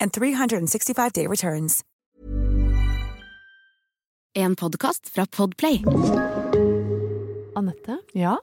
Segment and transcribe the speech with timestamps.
[0.00, 1.80] and 365-day returns.
[4.36, 5.82] En podkast fra Podplay.
[7.56, 8.36] Anette, Ja?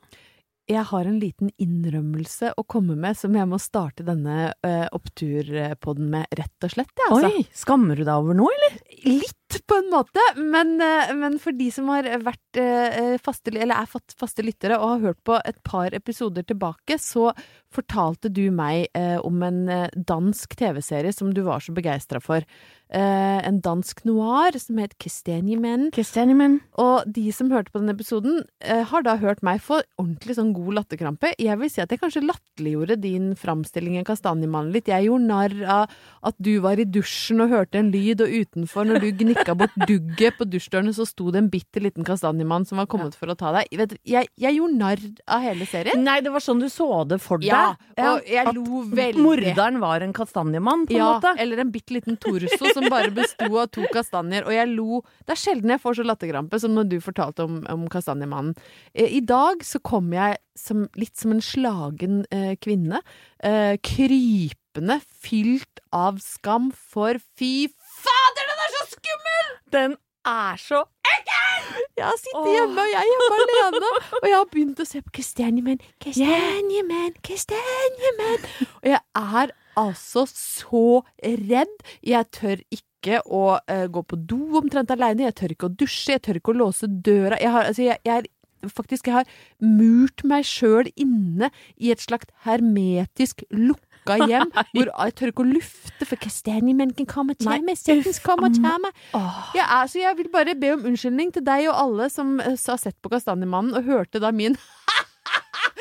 [0.65, 6.07] jeg har en liten innrømmelse å komme med som jeg må starte denne uh, oppturpodden
[6.13, 6.93] med, rett og slett.
[6.97, 7.29] Ja, altså.
[7.35, 8.77] Oi, skammer du deg over noe, eller?
[9.03, 13.75] Litt, på en måte, men, eh, men for de som har vært eh, faste, eller
[13.81, 17.31] er fast- faste lyttere og har hørt på et par episoder tilbake, så
[17.73, 19.63] fortalte du meg eh, om en
[19.97, 22.45] dansk TV-serie som du var så begeistra for.
[22.93, 25.87] En dansk noir som het Kristianiemen.
[25.95, 26.59] Kristianimen.
[26.77, 30.75] Og de som hørte på den episoden, har da hørt meg få ordentlig sånn god
[30.77, 31.31] latterkrampe.
[31.41, 34.91] Jeg vil si at jeg kanskje latterliggjorde din framstilling av Kastanjemannen litt.
[34.93, 35.95] Jeg gjorde narr av
[36.29, 39.09] at du var i dusjen og hørte en lyd, og utenfor, når du
[39.43, 43.15] gnikka bort dugget på dusjdørene, så sto det en bitte liten kastanjemann som var kommet
[43.17, 43.67] for å ta deg.
[43.77, 46.03] Vet, jeg, jeg gjorde narr av hele serien.
[46.03, 47.49] Nei, det var sånn du så det for deg.
[47.51, 47.75] Ja,
[48.13, 49.23] og jeg At lo veldig.
[49.23, 51.33] Morderen var en kastanjemann, på en Ja, måte.
[51.43, 54.47] eller en bitte liten torso som bare besto av to kastanjer.
[54.47, 57.61] Og jeg lo Det er sjelden jeg får så latterkrampe som når du fortalte om,
[57.69, 58.55] om Kastanjemannen.
[58.93, 62.99] Eh, I dag så kom jeg som, litt som en slagen eh, kvinne.
[63.43, 67.67] Eh, krypende, fylt av skam, for fy
[68.03, 68.52] fader,
[69.73, 70.85] den er så så
[71.97, 75.01] Jeg har sittet hjemme, og jeg er hjemme alene, og jeg har begynt å se
[75.03, 78.47] på Kastanjemenn, Kastanjemenn, Kastanjemenn.
[78.81, 80.85] Og jeg er altså så
[81.21, 81.75] redd.
[82.05, 85.27] Jeg tør ikke å uh, gå på do omtrent alene.
[85.27, 86.15] Jeg tør ikke å dusje.
[86.15, 87.39] Jeg tør ikke å låse døra.
[87.41, 88.31] Jeg har, altså, jeg, jeg er
[88.63, 93.43] Faktisk, jeg har murt meg sjøl inne i et slags hermetisk
[94.03, 98.53] lukka hjem, hvor jeg tør ikke å lufte, for kastanjemenken kommer til meg, settens kommer
[98.53, 98.91] til meg.
[99.55, 102.57] Jeg, er, så jeg vil bare be om unnskyldning til deg og alle som eh,
[102.57, 104.57] har sett på Kastanjemannen og hørte da min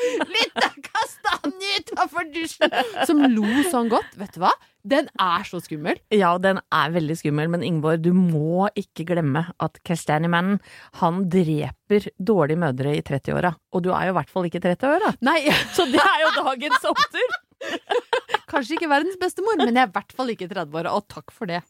[0.03, 2.71] Litt kastanje utafor dusjen!
[3.07, 4.15] Som lo sånn godt.
[4.19, 4.51] Vet du hva?
[4.83, 5.99] Den er så skummel.
[6.11, 10.59] Ja, den er veldig skummel, men Ingeborg, du må ikke glemme at Kastanjemannen,
[10.99, 13.53] han dreper dårlige mødre i 30-åra.
[13.71, 15.13] Og du er jo i hvert fall ikke 30 år, da.
[15.29, 15.39] Nei,
[15.77, 17.39] Så det er jo dagens opptur!
[18.51, 21.07] kanskje ikke verdens beste mor, men jeg er i hvert fall ikke 30 år, og
[21.11, 21.63] takk for det.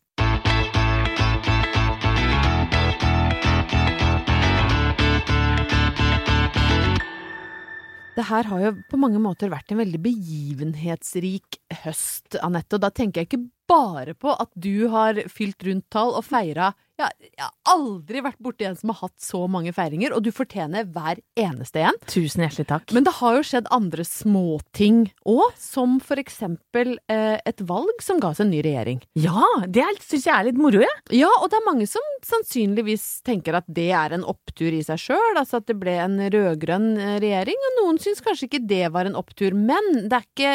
[8.13, 12.77] Det her har jo på mange måter vært en veldig begivenhetsrik høst, Anette.
[12.77, 16.73] Og da tenker jeg ikke bare på at du har fylt rundt tall og feira
[16.99, 20.29] ja, Jeg har aldri vært borti en som har hatt så mange feiringer, og du
[20.35, 21.97] fortjener hver eneste en.
[22.05, 22.93] Tusen hjertelig takk.
[22.93, 28.21] Men det har jo skjedd andre småting òg, som for eksempel eh, et valg som
[28.21, 29.01] ga oss en ny regjering.
[29.17, 31.01] ja, det syns jeg er litt moro, jeg.
[31.17, 35.01] Ja, og det er mange som sannsynligvis tenker at det er en opptur i seg
[35.01, 38.85] sjøl, altså at det ble en rød-grønn eh, regjering, og noen syns kanskje ikke det
[38.93, 40.51] var en opptur, men det er ikke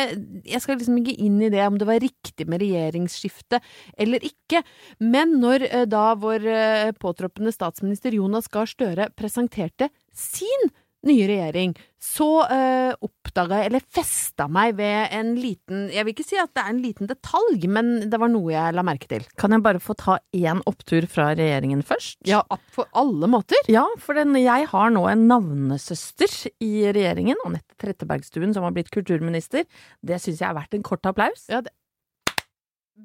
[0.49, 2.62] Jeg skal liksom ikke inn i det om det var riktig med
[2.99, 3.61] regjeringsskifte
[3.99, 4.62] eller ikke,
[5.00, 10.71] men når eh, da vår eh, påtroppende statsminister Jonas Gahr Støre presenterte sin
[11.06, 16.27] nye regjering, så uh, oppdaga jeg, eller festa meg ved en liten Jeg vil ikke
[16.27, 19.23] si at det er en liten detalj, men det var noe jeg la merke til.
[19.39, 22.19] Kan jeg bare få ta én opptur fra regjeringen først?
[22.27, 22.43] Ja,
[22.75, 23.62] på alle måter.
[23.71, 26.35] Ja, for den, jeg har nå en navnesøster
[26.67, 29.71] i regjeringen, Anette Trettebergstuen, som har blitt kulturminister.
[30.03, 31.47] Det syns jeg er verdt en kort applaus.
[31.47, 31.75] Ja, det,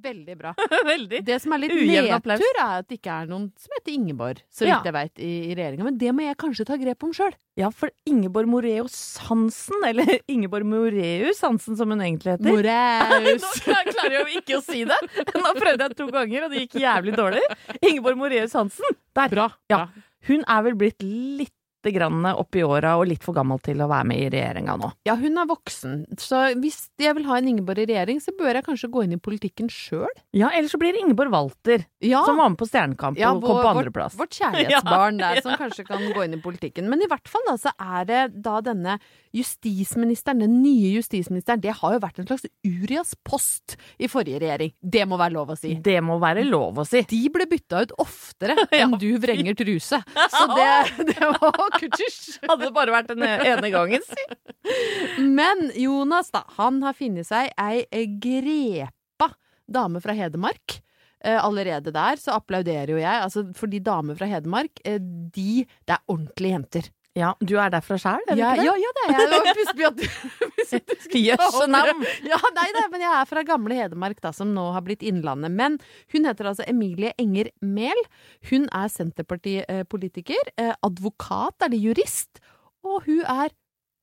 [0.04, 0.51] Veldig bra.
[0.88, 1.19] Veldig.
[1.28, 4.66] Det som er litt nedtur, er at det ikke er noen som heter Ingeborg, så
[4.66, 4.80] Ja.
[4.80, 5.86] vidt jeg veit, i, i regjeringa.
[5.88, 7.36] Men det må jeg kanskje ta grep om sjøl.
[7.60, 8.98] Ja, for Ingeborg Moreus
[9.30, 12.50] Hansen, eller Ingeborg Moreus Hansen som hun egentlig heter.
[12.50, 13.45] Moreus.
[13.69, 15.00] Nå klarer jeg jo ikke å si det!
[15.38, 17.44] Nå prøvde jeg to ganger, og det gikk jævlig dårlig.
[17.81, 18.98] Ingeborg Moreus Hansen.
[19.13, 19.30] Der.
[19.30, 19.51] Bra.
[19.69, 19.86] Ja.
[20.28, 21.54] Hun er vel blitt litt
[21.91, 24.91] grann opp i åra og litt for gammel til å være med i regjeringa nå.
[25.09, 28.59] Ja, hun er voksen, så hvis jeg vil ha en Ingeborg i regjering, så bør
[28.59, 30.07] jeg kanskje gå inn i politikken sjøl.
[30.38, 33.44] Ja, ellers så blir det Ingeborg Walter, Ja, som var med på Stjernekamp ja, og
[33.44, 34.15] kom på andreplass.
[34.15, 36.88] Vårt, vårt kjærlighetsbarn der, som kanskje kan gå inn i politikken.
[36.91, 39.00] Men i hvert fall da, så er det da denne
[39.33, 44.74] justisministeren, den nye justisministeren, det har jo vært en slags Urias post i forrige regjering.
[44.80, 45.74] Det må være lov å si.
[45.83, 47.01] Det må være lov å si.
[47.09, 50.00] De ble bytta ut oftere enn du vrenger truse.
[50.38, 50.69] Så det,
[51.09, 52.39] det var kutsjisj.
[52.45, 55.19] Hadde det bare vært den ene gangen, si.
[55.24, 59.33] Men Jonas, da, han har funnet seg ei grepa
[59.65, 60.80] dame fra Hedmark.
[61.24, 65.95] Eh, allerede der så applauderer jo jeg, altså fordi damer fra Hedmark, eh, de Det
[65.95, 66.89] er ordentlige jenter.
[67.15, 68.65] Ja, du er derfra sjæl, er du Ja, ikke det?
[68.65, 69.27] ja, ja, det er jeg.
[69.30, 70.07] Det var plutselig at du-
[71.38, 72.06] du skulle navn!
[72.25, 75.54] Ja, nei, da, men jeg er fra gamle Hedmark, da, som nå har blitt Innlandet.
[75.54, 75.77] Men
[76.13, 78.01] hun heter altså Emilie Enger Mehl.
[78.50, 82.42] Hun er Senterpartipolitiker, eh, advokat, eller jurist,
[82.83, 83.54] og hun er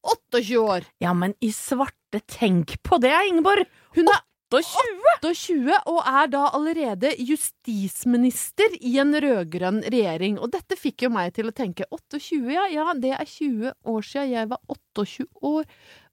[0.07, 0.87] 28 år.
[1.03, 3.67] Ja, men i svarte, tenk på det, Ingeborg!
[3.99, 5.11] Hun er 28!
[5.23, 10.41] 28 og er da allerede justisminister i en rød-grønn regjering.
[10.43, 14.07] Og dette fikk jo meg til å tenke 28, ja, ja, det er 20 år
[14.07, 15.69] siden jeg var 28 år.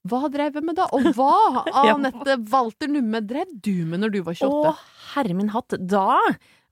[0.07, 0.85] Hva drev jeg med da?
[0.95, 1.63] Og hva.
[1.95, 4.75] Anette Walter Numme, drev du med når du var 28?
[4.75, 5.79] Å, herre min hatt.
[5.81, 6.21] Da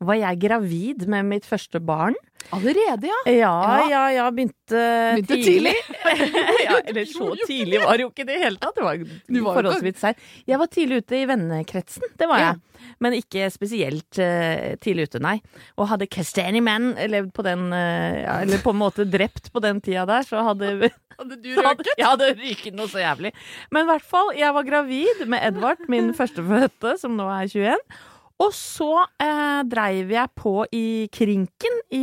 [0.04, 2.16] var jeg gravid med mitt første barn.
[2.54, 3.20] Allerede, ja.
[3.26, 3.90] Ja, Ja.
[3.90, 4.82] ja, ja, begynte,
[5.16, 5.74] Begynte tidlig.
[6.68, 8.76] ja, eller så tidlig var det jo ikke i det hele tatt.
[8.76, 9.00] Det var
[9.48, 10.20] var forholdsvis seint.
[10.46, 12.52] Jeg var tidlig ute i vennekretsen, det var Ja.
[12.54, 12.62] jeg.
[13.02, 15.40] Men ikke spesielt uh, tidlig ute, nei.
[15.80, 19.64] Og hadde Castany Man levd på den uh, ja, Eller på en måte drept på
[19.64, 21.96] den tida der, så hadde Hadde du røket?
[21.98, 23.32] Ja, det ryket noe så jævlig.
[23.72, 27.80] Men i hvert fall, jeg var gravid med Edvard, min førstefødte, som nå er 21.
[28.44, 28.90] Og så
[29.24, 31.78] eh, dreiv jeg på i Krinken.
[31.96, 32.02] I,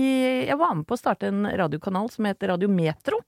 [0.49, 3.19] jeg var med på å starte en radiokanal som heter Radio Metro.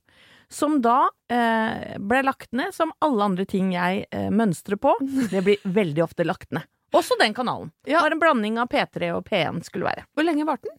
[0.48, 4.94] Som da eh, ble lagt ned, som alle andre ting jeg eh, mønstrer på.
[5.32, 6.64] Det blir veldig ofte lagt ned.
[6.94, 7.72] Også den kanalen.
[7.90, 8.00] Ja.
[8.04, 10.04] Var en blanding av P3 og P1 skulle være.
[10.14, 10.78] Hvor lenge varte den?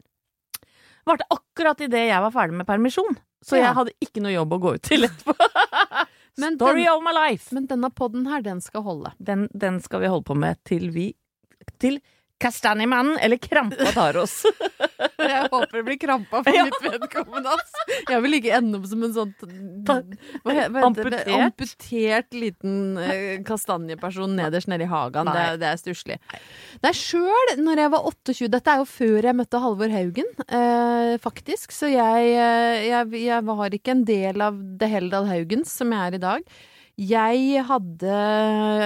[1.06, 3.18] Varte akkurat idet jeg var ferdig med permisjon.
[3.46, 3.68] Så Ja.
[3.68, 5.36] jeg hadde ikke noe jobb å gå ut til etterpå.
[6.40, 7.52] Story den- of my life!
[7.54, 9.12] Men denne podden her, den skal holde.
[9.22, 11.12] Den, den skal vi holde på med til vi
[11.82, 12.02] Til
[12.36, 14.42] Kastanjemannen eller krampa tar oss.
[15.26, 17.54] Jeg håper det blir krampa for mitt vedkommende.
[18.12, 19.32] Jeg vil ikke ende opp som en sånn
[19.88, 19.96] hva
[20.44, 20.82] hva?
[20.84, 21.30] Amputert?
[21.32, 25.32] amputert liten eh, kastanjeperson nederst nede i hagen.
[25.32, 25.46] Det, Nei.
[25.54, 26.18] er- det er stusslig.
[26.84, 31.16] Nei, sjøl når jeg var 28 Dette er jo før jeg møtte Halvor Haugen, eh,
[31.24, 31.72] faktisk.
[31.74, 36.12] Så jeg, eh, jeg, jeg var ikke en del av The Heldal Haugens som jeg
[36.12, 36.52] er i dag.
[37.00, 38.20] Jeg hadde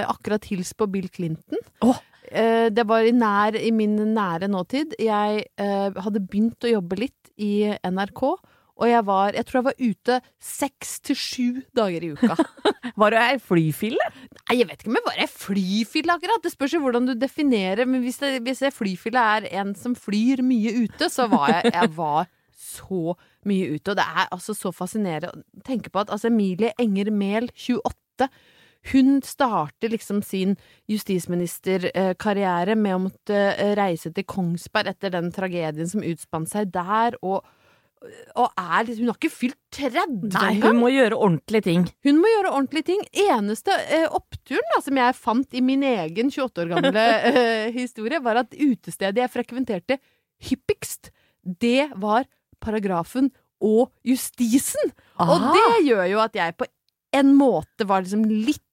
[0.05, 1.59] akkurat hilst på Bill Clinton.
[1.81, 1.97] Åh.
[2.31, 4.95] Eh, det var i, nær, i min nære nåtid.
[5.01, 8.23] Jeg eh, hadde begynt å jobbe litt i NRK,
[8.79, 12.37] og jeg var Jeg tror jeg var ute seks til sju dager i uka.
[12.99, 14.05] Var du ei flyfille?
[14.47, 16.43] Nei, jeg vet ikke om jeg var ei flyfille, akkurat.
[16.43, 17.83] Det spørs jo hvordan du definerer.
[17.87, 21.73] Men hvis, det, hvis jeg flyfille er en som flyr mye ute, så var jeg
[21.75, 22.29] Jeg var
[22.59, 23.15] så
[23.47, 23.91] mye ute.
[23.91, 28.29] Og det er altså så fascinerende å tenke på at altså, Emilie Enger Mehl, 28,
[28.93, 30.55] hun starter liksom sin
[30.87, 37.17] justisministerkarriere med å måtte eh, reise til Kongsberg etter den tragedien som utspant seg der,
[37.21, 37.43] og,
[38.39, 41.83] og er liksom Hun har ikke fylt 30 Nei, hun må gjøre ordentlige ting.
[42.07, 43.03] Hun må gjøre ordentlige ting.
[43.27, 48.21] Eneste eh, oppturen da, som jeg fant i min egen 28 år gamle eh, historie,
[48.23, 49.99] var at utestedet jeg frekventerte
[50.47, 51.11] hyppigst,
[51.43, 52.23] det var
[52.63, 54.93] paragrafen og justisen.
[55.19, 55.51] Og Ah.
[55.51, 56.65] det gjør jo at jeg på
[57.19, 58.63] en måte var liksom litt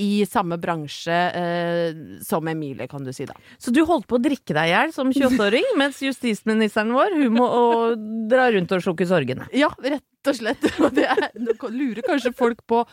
[0.00, 3.34] i samme bransje eh, som Emilie, kan du si da.
[3.60, 7.36] Så du holdt på å drikke deg i hjel som 28-åring, mens justisministeren vår hun
[7.36, 9.48] må og dra rundt og slukke sorgene.
[9.56, 10.64] Ja, rett og slett.
[10.82, 11.28] Og det er,
[11.68, 12.84] lurer kanskje folk på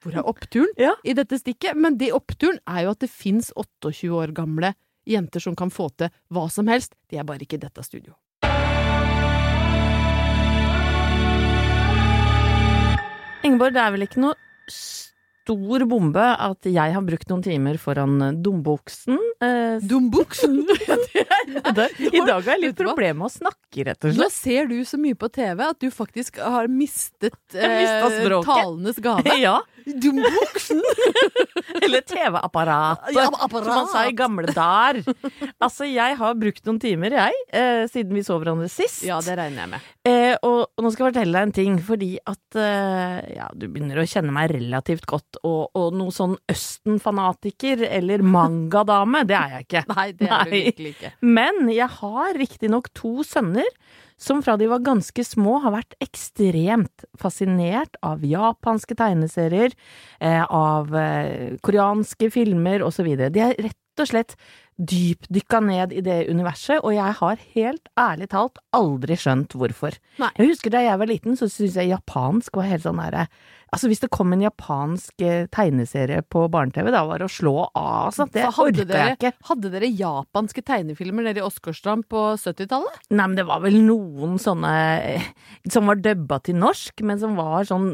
[0.00, 0.94] hvor er oppturen Ja.
[1.04, 1.76] i dette stikket?
[1.76, 4.72] Men det oppturen er jo at det fins 28 år gamle
[5.08, 6.96] jenter som kan få til hva som helst.
[7.12, 8.16] De er bare ikke i dette studio.
[13.44, 14.36] Ingeborg, det er vel ikke noe
[15.40, 19.18] stor bombe at jeg har brukt noen timer foran dumbuksen.
[19.40, 20.58] Eh, Dumbuksen!
[22.12, 24.20] I dag har jeg litt problemer med å snakke, rett og slett.
[24.20, 29.36] Nå ser du så mye på TV at du faktisk har mistet, eh, talenes gave.
[29.40, 30.80] Ja, Dumbuksen!
[31.84, 33.64] eller TV-apparatet, Ja, apparat.
[33.66, 35.02] som man sa i gamle dager.
[35.62, 39.02] Altså, jeg har brukt noen timer, jeg, eh, siden vi så hverandre sist.
[39.06, 39.88] Ja, det regner jeg med.
[40.08, 43.66] Eh, og, og nå skal jeg fortelle deg en ting, fordi at eh, ja, du
[43.68, 49.56] begynner å kjenne meg relativt godt, og, og noe sånn Østen-fanatiker eller mangadame, det er
[49.58, 49.84] jeg ikke.
[49.94, 50.62] Nei, det er du Nei.
[50.70, 51.12] virkelig ikke.
[51.40, 53.68] Men jeg har riktignok to sønner
[54.20, 59.72] som fra de var ganske små har vært ekstremt fascinert av japanske tegneserier,
[60.20, 63.08] eh, av eh, koreanske filmer osv.
[63.32, 64.36] De er rett og slett
[64.80, 69.96] dypdykka ned i det universet, og jeg har helt ærlig talt aldri skjønt hvorfor.
[70.22, 70.30] Nei.
[70.38, 73.28] Jeg husker da jeg var liten, så syntes jeg japansk var helt sånn derre
[73.70, 77.52] Altså, hvis det kom en japansk eh, tegneserie på barne-TV, da var det å slå
[77.68, 78.26] av, altså.
[78.34, 79.30] Det orka jeg ikke.
[79.46, 82.98] Hadde dere japanske tegnefilmer nede i Åsgårdstrand på 70-tallet?
[83.14, 84.72] Nei, men det var vel noen sånne
[85.12, 85.28] eh,
[85.70, 87.92] som var dubba til norsk, men som var sånn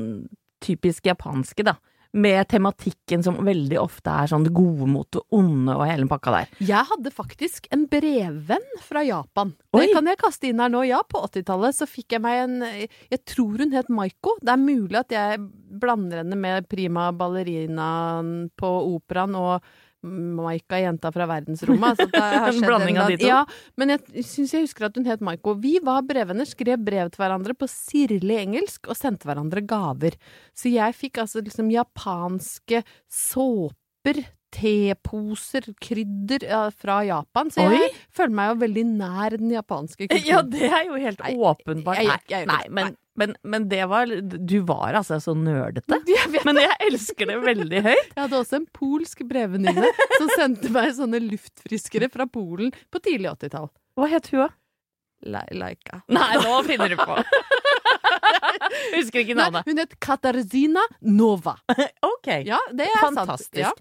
[0.65, 1.77] typisk japanske, da.
[2.17, 6.33] Med tematikken som veldig ofte er sånn det gode mot det onde og hele pakka
[6.33, 6.55] der.
[6.65, 9.53] Jeg hadde faktisk en brevvenn fra Japan.
[9.77, 9.85] Oi.
[9.85, 10.83] Det kan jeg kaste inn her nå.
[10.89, 14.37] Ja, på 80-tallet så fikk jeg meg en Jeg tror hun het Maiko.
[14.41, 15.43] Det er mulig at jeg
[15.77, 19.75] blander henne med prima ballerinaen på operaen og
[20.07, 21.99] Maika, jenta fra verdensrommet.
[22.01, 22.09] Altså,
[22.55, 23.27] En blanding av de to.
[23.29, 23.43] Ja,
[23.77, 25.55] men jeg syns jeg husker at hun het Maiko.
[25.61, 30.17] Vi var brevvenner, skrev brev til hverandre på sirlig engelsk og sendte hverandre gaver.
[30.57, 32.83] Så jeg fikk altså liksom japanske
[33.13, 34.23] såper,
[34.57, 36.45] teposer, krydder
[36.79, 37.51] fra Japan.
[37.53, 37.89] Så jeg Oi.
[38.15, 40.29] føler meg jo veldig nær den japanske kulturen.
[40.29, 41.99] Ja, det er jo helt Nei, åpenbart.
[42.01, 45.99] jeg- Nei, jeg- jeg- nei, men, men, men det var Du var altså så nerdete.
[46.11, 48.13] Jeg Men jeg elsker det veldig høyt.
[48.13, 53.33] Jeg hadde også en polsk brevvenninne som sendte meg sånne luftfriskere fra Polen på tidlig
[53.35, 53.69] 80-tall.
[53.97, 54.51] Hva het hun, da?
[55.27, 56.03] Le- Laika.
[56.13, 57.17] Nei, nå finner du på.
[58.97, 61.57] Husker ikke Nei, hun het Katarzyna Nova.
[62.07, 62.29] Ok.
[62.47, 63.61] Ja, det er Fantastisk.
[63.61, 63.81] sant.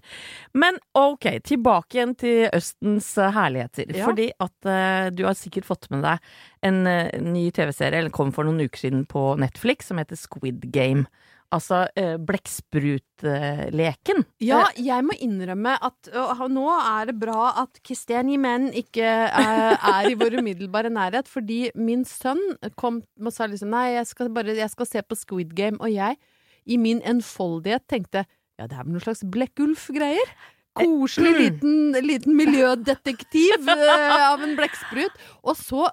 [0.56, 3.90] Men ok, tilbake igjen til Østens eh, herligheter.
[3.94, 4.06] Ja.
[4.08, 6.22] Fordi at uh, du har sikkert fått med deg
[6.66, 10.68] en uh, ny TV-serie, eller kom for noen uker siden på Netflix, som heter Squid
[10.74, 11.06] Game.
[11.54, 14.24] Altså uh, blekksprutleken.
[14.42, 16.10] Ja, jeg må innrømme at
[16.50, 21.70] nå er det bra at kristiani menn ikke er, er i vår umiddelbare nærhet, fordi
[21.78, 22.42] min sønn
[22.78, 25.92] kom og sa liksom nei, jeg skal bare jeg skal se på Squid Game, og
[25.92, 26.18] jeg
[26.66, 28.26] i min enfoldighet tenkte
[28.56, 30.30] ja, det er vel noen slags Blekkulf-greier.
[30.76, 35.22] Koselig liten, liten miljødetektiv uh, av en blekksprut.
[35.46, 35.86] Og så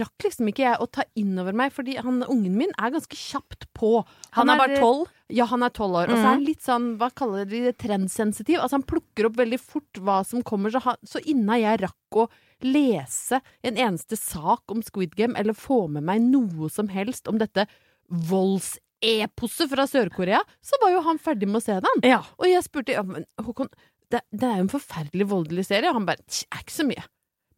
[0.00, 3.18] rakk liksom ikke jeg å ta inn over meg, fordi han, ungen min er ganske
[3.18, 4.00] kjapt på.
[4.36, 5.10] Han er bare tolv.
[5.30, 6.12] Ja, han er tolv år.
[6.12, 8.60] Og så er han litt sånn, hva kaller de det, trendsensitiv.
[8.60, 10.72] Altså han plukker opp veldig fort hva som kommer.
[10.74, 12.30] Så, han, så innan jeg rakk å
[12.66, 17.38] lese en eneste sak om Squid Game, eller få med meg noe som helst om
[17.40, 17.66] dette
[18.10, 22.04] voldseposet fra Sør-Korea, så var jo han ferdig med å se den.
[22.10, 22.20] Ja.
[22.40, 23.70] Og jeg spurte ja, men Håkon,
[24.10, 25.90] det, det er jo en forferdelig voldelig serie.
[25.90, 27.06] Og han bare Det er ikke så mye.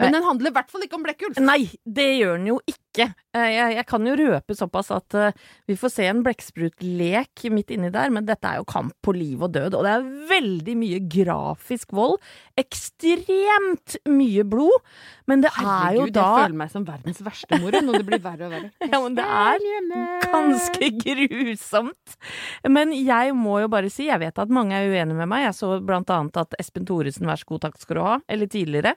[0.02, 1.38] Men den handler i hvert fall ikke om Blekkulf.
[1.42, 3.08] Nei, det gjør den jo ikke.
[3.32, 5.30] Eh, Jeg, jeg kan jo røpe såpass at uh,
[5.70, 9.40] vi får se en blekksprutlek midt inni der, men dette er jo kamp på liv
[9.42, 12.18] og død, og det er veldig mye grafisk vold.
[12.60, 14.76] Ekstremt mye blod,
[15.30, 15.62] men det er
[15.96, 17.92] jo Herregud, da jeg føler meg som verdens verste mor nå.
[17.96, 18.70] Det blir verre og verre.
[18.92, 19.64] Ja, men det er
[20.26, 22.16] ganske grusomt.
[22.68, 25.46] Men jeg må jo bare si, jeg vet at mange er uenige med meg.
[25.46, 28.50] Jeg så blant annet at Espen Thoresen, vær så god, takk skal du ha, eller
[28.52, 28.94] tidligere,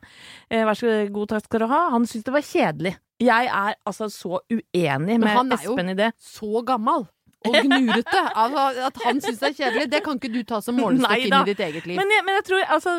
[0.50, 0.95] eh, vær så god,
[1.30, 2.96] takk skal du ha, han syntes det var kjedelig.
[3.24, 5.20] Jeg er altså så uenig med Espen i det.
[5.22, 5.76] Men han er jo-
[6.20, 7.08] så gammel
[7.48, 8.22] og gnurete.
[8.36, 11.36] Altså, at han syns det er kjedelig, det kan ikke du ta som målestokk inn
[11.40, 12.00] i ditt eget liv.
[12.00, 12.96] Men jeg, men jeg tror altså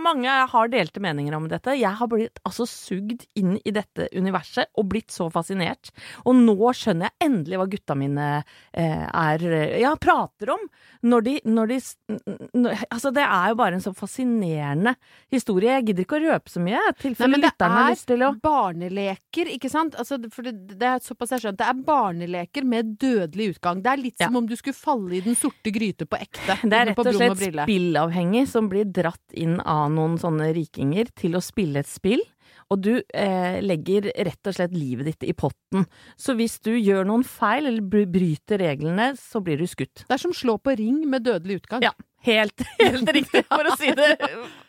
[0.00, 1.74] Mange har delte meninger om dette.
[1.78, 5.90] Jeg har blitt altså sugd inn i dette universet og blitt så fascinert.
[6.24, 8.28] Og nå skjønner jeg endelig hva gutta mine
[8.72, 9.46] eh, er
[9.80, 10.66] Ja, prater om.
[11.02, 12.20] Når de, når de s- n-
[12.54, 14.94] n- Altså, det er jo bare en så fascinerende
[15.32, 15.76] historie.
[15.78, 16.80] Jeg gidder ikke å røpe så mye.
[16.90, 19.96] i tilfelle lytterne har lyst til å er barneleker, ikke sant?
[20.00, 21.60] Altså, for det, det er såpass jeg har skjønt.
[21.60, 23.79] Det er barneleker med dødelig utgang.
[23.84, 26.56] Det er litt som om du skulle falle i den sorte gryte på ekte.
[26.62, 31.10] Det er rett og slett og spillavhengig som blir dratt inn av noen sånne rikinger
[31.18, 32.22] til å spille et spill.
[32.70, 35.86] Og du eh, legger rett og slett livet ditt i potten.
[36.18, 40.04] Så hvis du gjør noen feil eller bryter reglene, så blir du skutt.
[40.06, 41.82] Det er som slå på ring med dødelig utgang.
[41.82, 41.90] Ja,
[42.26, 44.12] helt, helt riktig, for å si det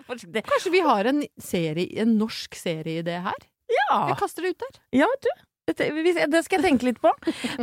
[0.09, 0.43] forsiktig.
[0.49, 3.47] Kanskje vi har en serie, en norsk serieidé her?
[3.71, 4.81] Ja, Jeg kaster det ut der.
[5.03, 5.45] ja, vet du.
[5.77, 7.11] Det, skal jeg tenke litt på.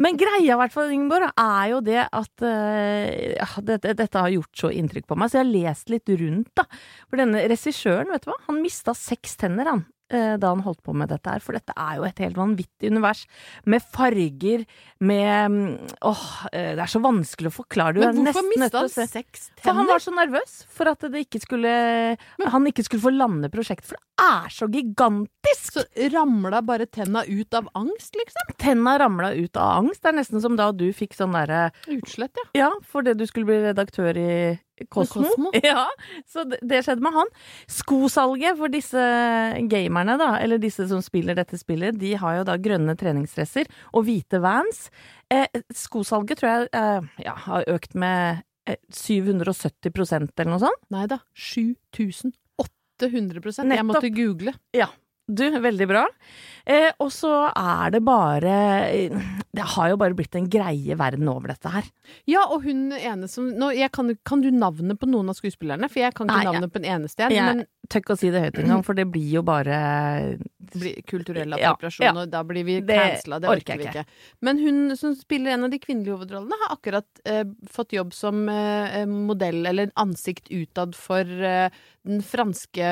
[0.00, 4.32] Men greia i hvert fall, Ingeborg, er jo det at eh, ja, dette, dette har
[4.32, 6.66] gjort så inntrykk på meg, så jeg har lest litt rundt, da.
[7.08, 9.86] For denne regissøren, vet du hva, han mista seks tenner, han.
[10.10, 12.92] Eh, Da han holdt på med dette her, for dette er jo et helt vanvittig
[12.92, 13.24] univers.
[13.66, 14.64] Med farger,
[15.00, 17.98] med mm, Åh, eh, det er så vanskelig å forklare.
[17.98, 19.64] Du Men hvorfor mista han seks tenner?
[19.64, 21.72] For han var så nervøs for at det ikke skulle
[22.48, 25.34] han ikke skulle få lande prosjektet, for det er så gigantisk!
[25.68, 28.54] Så ramla bare tenna ut av angst, liksom?
[28.60, 30.02] Tenna ramla ut av angst.
[30.02, 32.48] Det er nesten som da du fikk sånn derre Utslett, ja.
[32.58, 34.30] Ja, for det du skulle bli redaktør i
[34.86, 35.24] Kosmo.
[35.24, 35.50] Cosmo.
[35.68, 35.86] Ja,
[36.30, 37.28] så det, skjedde med han.
[37.70, 39.02] Skosalget for disse
[39.70, 44.00] gamerne, da, eller disse som spiller dette spillet, de har jo da grønne treningsdresser og
[44.08, 44.78] hvite vans.
[45.32, 48.20] Eh, skosalget tror jeg eh, ja, har økt med
[48.68, 50.82] eh, 770% eller noe sånt.
[50.94, 51.18] Nei da.
[51.34, 54.52] 7800 Jeg måtte google.
[54.76, 54.88] Ja.
[55.28, 56.06] Du, veldig bra.
[56.68, 58.56] Eh, og så er det bare
[59.56, 61.88] Det har jo bare blitt en greie verden over dette her.
[62.28, 65.88] Ja, og hun ene som nå, jeg kan, kan du navnet på noen av skuespillerne?
[65.88, 67.34] For jeg kan ikke Nei, navnet på en eneste en.
[67.34, 69.80] Jeg Men tør ikke å si det høyt engang, for det blir jo bare
[70.68, 72.12] det blir kulturell appropriasjon, ja.
[72.12, 73.38] og da blir vi Det cancela.
[73.40, 74.24] Det orker orker vi jeg ikke.
[74.44, 78.44] Men hun som spiller en av de kvinnelige hovedrollene, har akkurat eh, fått jobb som
[78.52, 81.72] eh, modell, eller ansikt utad, for eh,
[82.08, 82.90] den franske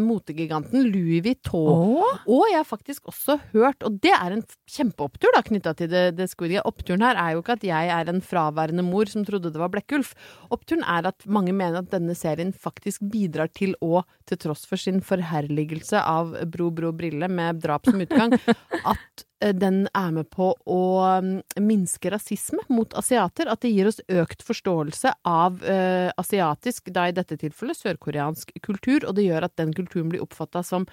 [0.00, 2.04] motegiganten Louis Vuitton.
[2.28, 6.04] Og jeg har faktisk også hørt, og det er en kjempeopptur da, knytta til det,
[6.18, 6.64] det Squid Game.
[6.68, 9.70] Oppturen her er jo ikke at jeg er en fraværende mor som trodde det var
[9.72, 10.14] Blekkulf.
[10.54, 14.80] Oppturen er at mange mener at denne serien faktisk bidrar til å, til tross for
[14.80, 18.34] sin forherligelse av Bro, bro, brille med drap som utgang,
[18.92, 20.82] at eh, den er med på å
[21.24, 23.50] mm, minske rasisme mot asiater.
[23.52, 29.06] At det gir oss økt forståelse av uh, asiatisk, da i dette tilfellet sørkoreansk kultur,
[29.06, 30.88] og det gjør at den kulturen blir oppfatta som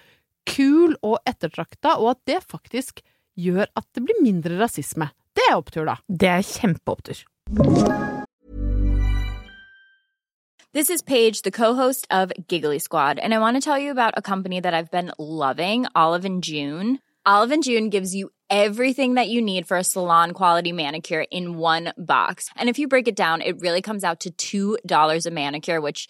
[0.47, 3.01] kul og ettertrakta, og at det faktisk
[3.35, 5.09] gjør at det blir mindre rasisme.
[5.35, 5.97] Det er opptur, da.
[6.07, 7.25] Det er kjempeopptur.
[10.73, 14.13] This is Paige, the co-host of Giggly Squad, and I want to tell you about
[14.17, 16.99] a company that I've been loving, Olive and June.
[17.25, 21.57] Olive and June gives you everything that you need for a salon quality manicure in
[21.57, 22.49] one box.
[22.57, 26.09] And if you break it down, it really comes out to $2 a manicure, which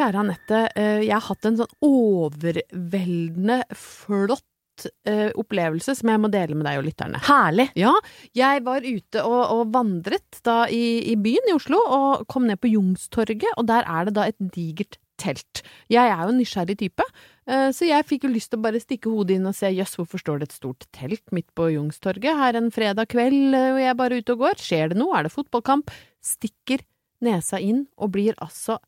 [0.00, 6.30] Kjære Anette, eh, jeg har hatt en sånn overveldende flott eh, opplevelse som jeg må
[6.32, 7.20] dele med deg og lytterne.
[7.26, 7.66] Herlig!
[7.76, 7.92] Ja,
[8.32, 12.62] jeg var ute og, og vandret da i, i byen i Oslo, og kom ned
[12.62, 15.60] på Jungstorget, og der er det da et digert telt.
[15.92, 17.04] Jeg er jo en nysgjerrig type,
[17.44, 19.98] eh, så jeg fikk jo lyst til å bare stikke hodet inn og se jøss,
[20.00, 23.92] hvorfor står det et stort telt midt på Jungstorget her en fredag kveld, og jeg
[23.92, 25.92] er bare ute og går, skjer det noe, er det fotballkamp?
[26.24, 26.88] Stikker
[27.20, 28.80] nesa inn og blir altså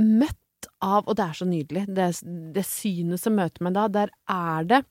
[0.00, 2.10] møtt av, og det er så nydelig, det,
[2.54, 4.82] det synet som møter meg da, der er det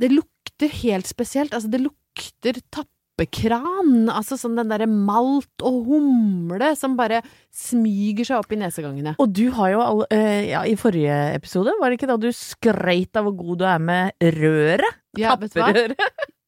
[0.00, 6.70] Det lukter helt spesielt, altså det lukter tappekran, altså sånn den derre malt og humle
[6.78, 7.22] som bare
[7.52, 9.16] smyger seg opp i nesegangene.
[9.20, 12.30] Og du har jo all, eh, ja, I forrige episode, var det ikke da du
[12.36, 15.00] skreit av hvor god du er med røret?
[15.18, 15.34] Ja?
[15.36, 15.98] Tapperøret?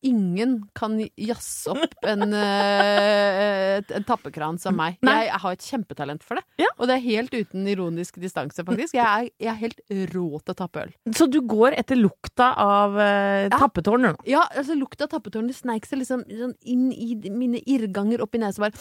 [0.03, 4.99] Ingen kan jazze opp en, eh, en tappekran som meg.
[5.03, 6.45] Jeg, jeg har et kjempetalent for det.
[6.63, 6.71] Ja.
[6.79, 8.97] Og det er helt uten ironisk distanse, faktisk.
[8.99, 9.81] Jeg er, jeg er helt
[10.15, 10.93] rå til å tappe øl.
[11.17, 13.59] Så du går etter lukta av uh, Ja.
[13.59, 14.13] tappetårn nå?
[14.29, 18.35] Ja, altså lukta av tappetårn det sneik seg liksom sånn inn i mine irrganger opp
[18.37, 18.63] i nesa.
[18.63, 18.77] Bare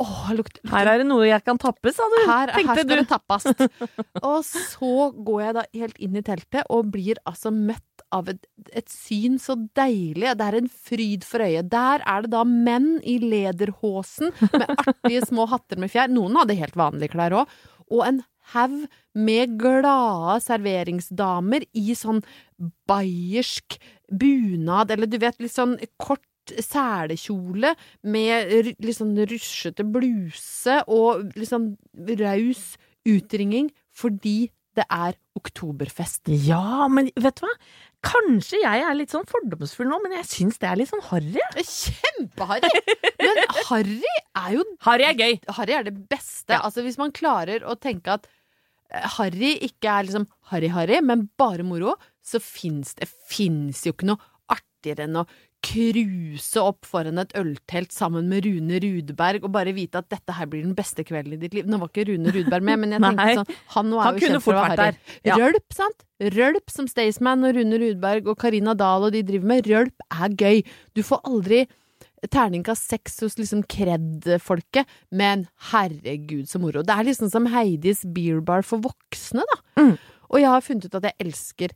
[0.00, 2.18] åh, lukt, lukt, Her er det noe jeg kan tappe, sa du.
[2.28, 2.94] her, her skal du.
[2.96, 3.48] det tappes.
[4.22, 8.40] og så går jeg da helt inn i teltet og blir altså møtt av et,
[8.72, 10.30] et syn så deilig.
[10.38, 11.70] Det er en fryd for øyet.
[11.72, 16.10] Der er det da menn i lederhåsen med artige små hatter med fjær.
[16.12, 17.58] Noen hadde helt vanlige klær òg.
[17.88, 18.22] Og en
[18.54, 18.80] haug
[19.18, 22.22] med glade serveringsdamer i sånn
[22.88, 27.74] bayersk bunad, eller du vet, litt sånn kort selekjole
[28.08, 31.74] med litt sånn rusjete bluse og litt sånn
[32.22, 32.70] raus
[33.08, 36.28] utringing fordi det er oktoberfest.
[36.46, 37.54] Ja, men vet du hva?
[38.06, 41.42] Kanskje jeg er litt sånn fordomsfull nå, men jeg syns det er litt sånn harry.
[41.58, 42.82] Kjempeharry!
[43.18, 45.38] Men harry er jo Harry er gøy.
[45.56, 46.54] Harry er det beste.
[46.60, 51.66] Altså Hvis man klarer å tenke at eh, harry ikke er liksom harry-harry, men bare
[51.66, 54.22] moro, så fins det fins jo ikke noe
[54.54, 55.26] artigere enn å
[55.64, 60.46] cruise opp foran et øltelt sammen med Rune Rudberg og bare vite at dette her
[60.50, 61.66] blir den beste kvelden i ditt liv.
[61.66, 64.82] Nå var ikke Rune Rudberg med, men jeg tenkte sånn Han Han kunne fort vært
[64.82, 65.00] der.
[65.26, 65.38] Ja.
[65.40, 66.06] Rølp, sant?
[66.38, 69.68] Rølp som Staysman og Rune Rudberg og Karina Dahl og de driver med.
[69.70, 70.62] Rølp er gøy.
[70.94, 71.64] Du får aldri
[72.26, 76.82] terningkast seks hos liksom kred-folket, men herregud så moro.
[76.82, 79.58] Det er liksom som Heidis beer bar for voksne, da.
[79.78, 79.94] Mm.
[80.28, 81.74] Og jeg har funnet ut at jeg elsker,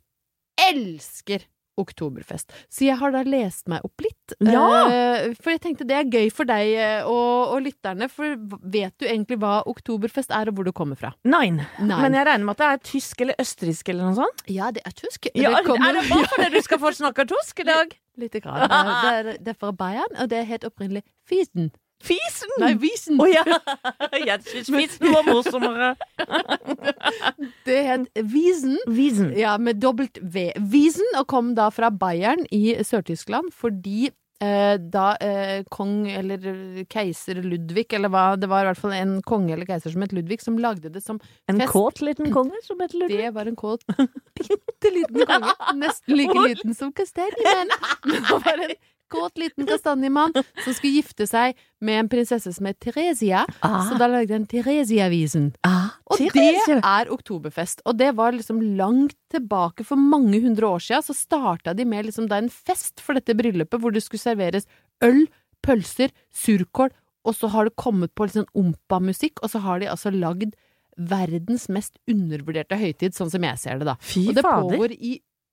[0.67, 1.47] elsker
[1.81, 2.53] Oktoberfest.
[2.69, 4.35] Så jeg har da lest meg opp litt.
[4.45, 4.63] Ja!
[4.89, 8.37] Uh, for jeg tenkte det er gøy for deg eh, og, og lytterne, for
[8.75, 11.13] vet du egentlig hva Oktoberfest er, og hvor du kommer fra?
[11.25, 11.63] Nein.
[11.81, 12.01] Nei.
[12.05, 14.45] Men jeg regner med at det er tysk eller østerriksk eller noe sånt?
[14.53, 15.31] Ja, det er tysk.
[15.35, 17.97] Ja, kommer- Er det bare fordi du skal få snakke tysk i dag?
[18.21, 18.61] Lite grann.
[18.69, 21.71] Det er, det, er, det er fra Bayern, og det er helt opprinnelig Fiesen.
[22.03, 22.51] Fisen!
[22.63, 23.21] Nei, Visen.
[23.23, 23.45] Å ja!
[24.27, 25.93] Jeg syns fisen var morsommere.
[27.67, 28.79] Det het Wiesen.
[28.91, 29.31] Wiesen.
[29.39, 30.49] Ja, med dobbelt V.
[30.73, 34.09] Wiesen, og kom da fra Bayern i Sør-Tyskland fordi
[34.43, 39.17] eh, da eh, kong eller keiser Ludvig, eller hva, det var i hvert fall en
[39.27, 41.73] konge eller keiser som het Ludvig, som lagde det som En fest.
[41.75, 43.21] kåt liten konge som het Ludvig.
[43.23, 43.87] Det var en kåt,
[44.39, 45.55] bitte liten konge.
[45.79, 47.71] Nesten like liten som kastanjemann.
[48.09, 48.75] Men det var en
[49.13, 53.45] kåt liten kastanjemann som skulle gifte seg med en prinsesse som het Theresia.
[53.61, 53.83] Ah.
[53.89, 55.51] Så da lagde han Theresia-visen.
[55.69, 56.47] Ah, Og det
[56.81, 57.85] er oktoberfest.
[57.87, 61.05] Og det var liksom langt tilbake for mange hundre år siden.
[61.07, 64.67] Så starta de med liksom da en fest for dette bryllupet, hvor det skulle serveres
[65.03, 65.25] øl,
[65.63, 66.91] pølser, surkål,
[67.23, 70.57] og så har det kommet på litt sånn ompa-musikk, og så har de altså lagd
[70.99, 73.95] verdens mest undervurderte høytid, sånn som jeg ser det, da.
[74.03, 74.75] Fy og det fader.
[74.77, 75.13] pågår i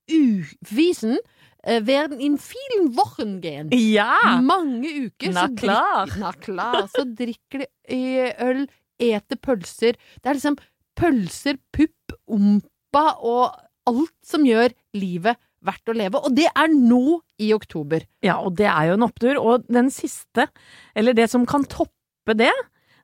[0.09, 1.17] uvisen.
[1.63, 3.69] eh, Werden in vielen Wochen gehen.
[3.71, 4.39] Ja!
[4.41, 5.33] Mange uker.
[5.35, 6.13] Na så Drikker.
[6.19, 6.87] Na klar.
[6.95, 8.65] Så drikker de eh, øl,
[8.99, 9.97] eter pølser.
[10.21, 10.57] Det er liksom
[10.99, 13.55] pølser, pupp, ompa og
[13.89, 16.19] alt som gjør livet verdt å leve.
[16.23, 18.03] Og det er nå i oktober.
[18.23, 19.39] Ja, og det er jo en opptur.
[19.39, 20.47] Og den siste,
[20.95, 22.51] eller det som kan toppe det,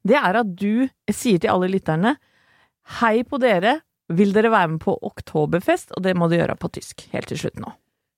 [0.06, 2.16] det er at du sier til alle lytterne
[3.00, 3.80] Hei på dere,
[4.14, 5.96] vil dere være med på Oktoberfest?
[5.98, 7.74] Og det må du gjøre på tysk helt til slutt nå.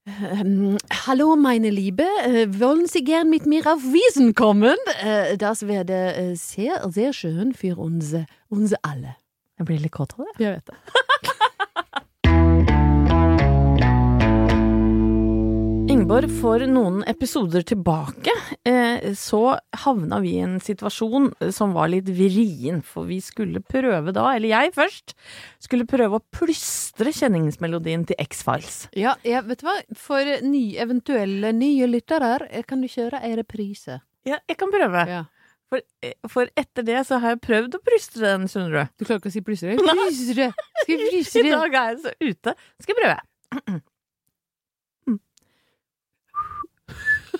[0.07, 2.05] Ähm, hallo, meine Liebe.
[2.23, 4.77] Äh, wollen Sie gern mit mir auf Wiesen kommen?
[5.03, 8.15] Äh, das wäre äh, sehr, sehr schön für uns,
[8.47, 9.17] uns alle.
[9.57, 10.45] Jeg blir litt kåt av det.
[10.45, 10.77] Jeg vet det.
[16.07, 18.31] Ingeborg, for noen episoder tilbake
[18.63, 23.59] eh, så havna vi i en situasjon eh, som var litt vrien, for vi skulle
[23.59, 25.11] prøve da, eller jeg først,
[25.59, 28.77] skulle prøve å plystre kjenningsmelodien til X-Files.
[28.95, 29.73] Ja, jeg, vet du hva?
[29.99, 33.99] For ny, eventuelle nye lyttere eh, kan du kjøre ei reprise.
[34.23, 35.03] Ja, jeg kan prøve.
[35.11, 35.25] Ja.
[35.67, 35.83] For,
[36.31, 38.95] for etter det så har jeg prøvd å plystre den, skjønner du.
[38.95, 39.75] Du klarer ikke å si plystre?
[39.83, 40.49] Plystre!
[40.85, 41.45] Skal jeg plystre?
[41.51, 42.57] I dag er jeg så ute.
[42.79, 43.83] Skal jeg prøve?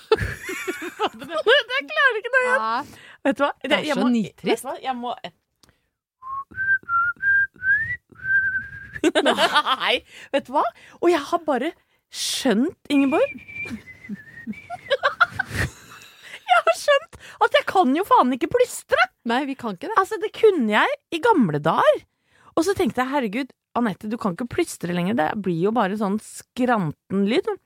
[1.18, 2.62] Jeg klarer ikke noe igjen.
[2.62, 2.72] Ja.
[3.28, 3.50] Vet du hva?
[3.62, 4.48] Det er så må- nitrist.
[4.48, 4.76] Vet du hva?
[4.82, 5.10] Jeg må
[9.28, 9.94] Nei,
[10.34, 10.64] vet du hva?
[10.98, 11.68] Og jeg har bare
[12.10, 13.30] skjønt, Ingeborg
[16.48, 18.98] Jeg har skjønt at jeg kan jo faen ikke plystre!
[19.28, 19.98] Nei, vi kan ikke det.
[20.00, 22.00] Altså, det kunne jeg i gamle dager.
[22.56, 25.14] Og så tenkte jeg, herregud, Anette, du kan ikke plystre lenger.
[25.20, 27.46] Det blir jo bare sånn skranten-lyd.
[27.46, 27.60] Det er,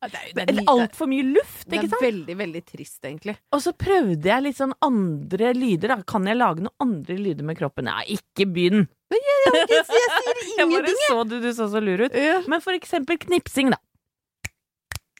[0.00, 3.34] Altfor mye luft, det er veldig, veldig trist, egentlig.
[3.52, 5.92] Og så prøvde jeg litt sånn andre lyder.
[5.92, 5.98] Da.
[6.08, 7.90] Kan jeg lage noen andre lyder med kroppen?
[7.90, 8.86] Ja, ikke begynn!
[9.12, 9.20] Jeg,
[9.68, 10.08] jeg, sier
[10.60, 12.16] Jeg bare ingenting, så du, du så så lur ut.
[12.48, 13.80] Men for eksempel knipsing, da.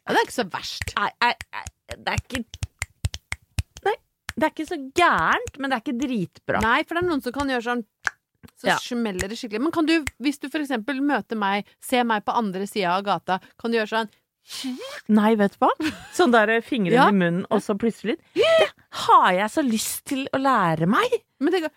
[0.06, 0.94] Ja, det er ikke så verst.
[0.96, 2.40] Nei, nei, nei, det er ikke
[3.84, 3.94] Nei,
[4.34, 6.64] det er ikke så gærent, men det er ikke dritbra.
[6.64, 7.84] Nei, for det er noen som kan gjøre sånn
[8.60, 8.76] så Ja.
[8.80, 9.60] smeller det skikkelig.
[9.60, 13.04] Men kan du, hvis du for eksempel møter meg, ser meg på andre sida av
[13.04, 14.10] gata, kan du gjøre sånn
[15.08, 15.70] Nei, vet du hva?
[16.16, 17.08] Sånn der fingrene Ja.
[17.08, 18.70] i munnen, og så plutselig Det
[19.06, 21.20] har jeg så lyst til å lære meg!
[21.40, 21.70] Men det går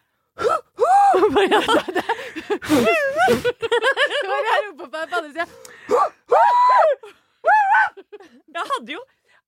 [3.13, 5.45] Jeg roper på andre.
[8.53, 9.03] Jeg hadde jo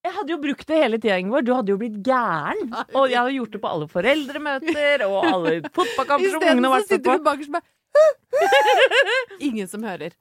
[0.06, 1.42] jeg hadde jo brukt det hele tida, Ingeborg.
[1.48, 2.68] Du hadde jo blitt gæren.
[2.94, 6.70] Og jeg hadde gjort det på alle foreldremøter og alle fotballkamper som Isteden ungene så
[6.76, 7.16] var sitter på.
[7.16, 7.66] du bakerst bare
[9.48, 10.14] Ingen som hører.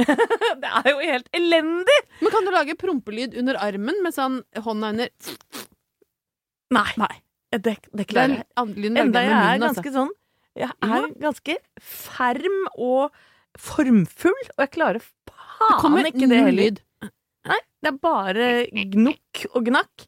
[0.62, 1.98] Det er jo helt elendig!
[2.20, 5.10] Men kan du lage prompelyd under armen med sånn hånda under
[6.70, 7.14] Nei.
[7.50, 8.46] Det, det klarer jeg.
[8.94, 9.94] Enda jeg er ganske altså.
[9.96, 10.12] sånn
[10.60, 13.16] Jeg er ganske ferm og
[13.58, 16.78] formfull, og jeg klarer faen ikke det heller.
[17.50, 18.48] Nei, det er bare
[18.94, 20.06] gnukk og gnakk.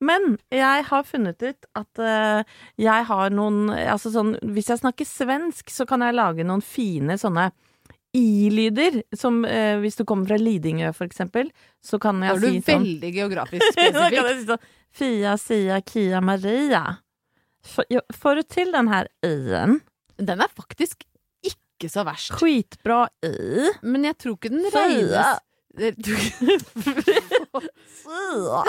[0.00, 5.08] Men jeg har funnet ut at uh, jeg har noen Altså sånn Hvis jeg snakker
[5.08, 7.48] svensk, så kan jeg lage noen fine sånne
[8.16, 9.02] i-lyder.
[9.16, 11.50] Som eh, hvis du kommer fra Lidingø, for eksempel,
[11.84, 14.30] så kan Da jeg er du si sånn veldig geografisk Da spesifikk.
[14.40, 14.64] si sånn
[14.98, 16.84] Fia, Sia, Kia, Maria.
[17.68, 18.00] Får ja,
[18.38, 19.80] du til den her i-en?
[20.18, 21.04] Den er faktisk
[21.44, 22.32] ikke så verst.
[22.40, 23.68] Skitbra i.
[23.84, 24.80] Men jeg tror ikke den Fia.
[25.78, 26.48] regnes tror ikke-
[27.92, 28.62] Sia.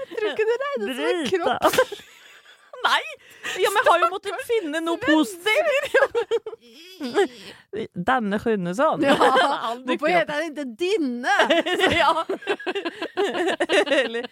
[0.00, 1.62] jeg tror ikke det regnes som en kropp.
[2.84, 3.00] Nei!
[3.60, 5.94] Ja, men jeg har jo måttet finne noe positivt!
[8.10, 9.04] Denne Sjunnesson.
[9.04, 11.34] Ja, Han Hvorfor heter den ikke Dinne?
[12.02, 12.12] ja.
[14.00, 14.26] Eller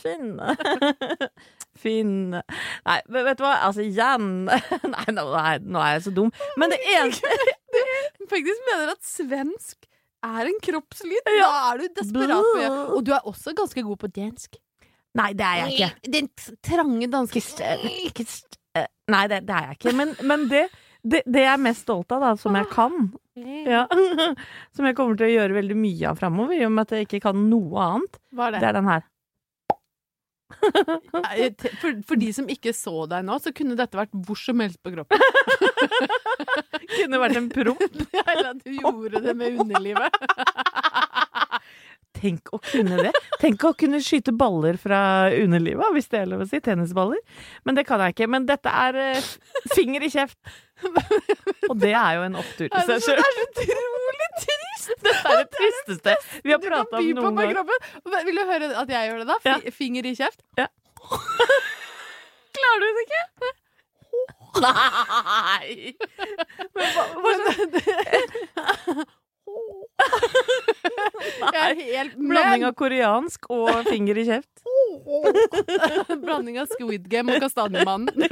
[0.00, 0.56] Finne.
[1.80, 2.42] Finne
[2.86, 3.54] Nei, vet du hva?
[3.68, 6.32] Altså, igjen Nei, nå er jeg så dum.
[6.60, 7.30] Men det eneste
[8.30, 9.86] Faktisk mener at svensk
[10.20, 11.24] er en kroppslyd.
[11.24, 12.90] Da er du desperat.
[12.92, 14.58] Og du er også ganske god på dansk.
[15.18, 16.12] Nei, det er jeg ikke.
[16.14, 16.28] Den
[16.62, 17.42] trange danske
[18.78, 19.94] Eh, Nei, det, det er jeg ikke.
[19.98, 20.64] Men, men det,
[21.02, 22.98] det, det jeg er mest stolt av, da, som jeg kan
[23.40, 23.86] ja.
[24.76, 27.08] Som jeg kommer til å gjøre veldig mye av framover, i og med at jeg
[27.08, 28.60] ikke kan noe annet, det?
[28.60, 29.06] er den her.
[31.80, 34.80] For, for de som ikke så deg nå, så kunne dette vært hvor som helst
[34.82, 35.22] på kroppen.
[36.90, 38.00] Kunne vært en promp.
[38.10, 40.16] Eller at du gjorde det med underlivet.
[42.20, 43.12] Tenk å kunne det.
[43.40, 45.00] Tenk å kunne skyte baller fra
[45.32, 46.60] underlivet, hvis det er lov å si.
[46.64, 47.20] Tennisballer.
[47.64, 48.28] Men det kan jeg ikke.
[48.30, 49.30] Men dette er eh,
[49.74, 50.38] finger i kjeft.
[51.68, 53.20] Og det er jo en opptur til seg sjøl.
[53.20, 54.66] så utrolig trist!
[55.04, 57.68] Dette er det tristeste vi har prata om noen gang.
[58.26, 59.36] Vil du høre at jeg gjør det, da?
[59.44, 60.40] Fi- Finger i kjeft.
[60.58, 60.66] Ja.
[62.56, 63.52] Klarer du det ikke?
[64.64, 65.94] Nei!
[66.74, 69.04] Men hva, hva
[72.16, 74.62] Blanding av koreansk og finger i kjeft.
[76.24, 78.12] Blanding av Squid Game og Kastanjemannen.
[78.20, 78.30] Når,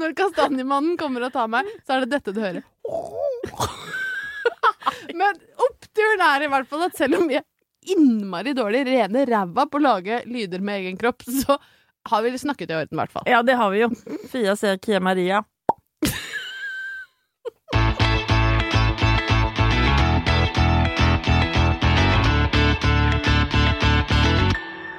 [0.00, 2.64] når Kastanjemannen kommer og tar meg, så er det dette du hører.
[5.16, 7.46] Men oppturen er i hvert fall at selv om vi er
[7.86, 11.58] innmari dårlig, rene ræva på å lage lyder med egen kropp, så
[12.10, 13.26] har vi snakket i orden, i hvert fall.
[13.30, 13.88] Ja, det har vi jo.
[14.30, 15.42] Fia ser Kia Maria.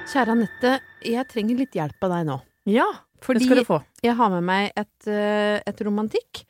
[0.08, 0.70] Kjære Anette,
[1.04, 2.38] jeg trenger litt hjelp av deg nå.
[2.68, 2.86] Ja,
[3.24, 3.78] Fordi det skal du få.
[4.04, 6.44] jeg har med meg et, eh, et romantikk,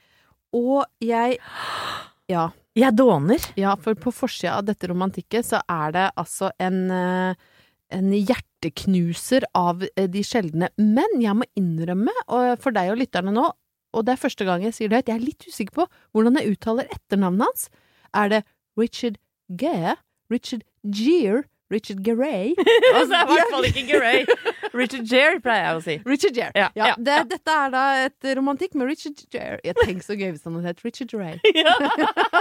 [0.55, 1.39] og jeg
[2.29, 2.51] Ja.
[2.77, 3.41] Jeg dåner.
[3.57, 7.35] Ja, for på forsida av dette romantikket så er det altså en, eh,
[7.91, 10.69] en hjerteknuser av eh, de sjeldne.
[10.79, 13.49] Men jeg må innrømme, og for deg og lytterne nå,
[13.97, 16.37] og det er første gang jeg sier det, at jeg er litt usikker på hvordan
[16.39, 17.71] jeg uttaler etternavnet hans.
[18.15, 18.43] Er det
[18.79, 19.17] Richard
[19.49, 19.97] Gere?
[20.31, 21.47] Richard Gere?
[21.71, 22.55] Richard Geray?
[22.95, 24.25] altså, det er i hvert fall ikke Geray.
[24.79, 25.97] Richard Gere pleier jeg å si.
[26.09, 26.53] Richard Gere.
[26.57, 27.25] Ja, Ja, det, ja.
[27.29, 29.59] Dette er da et romantikk med Richard Gere.
[29.65, 31.39] Jeg tenker så gøy hvis han hadde hett Richard Geray.
[31.59, 31.75] Ja.